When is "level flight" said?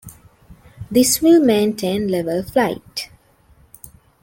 2.07-3.11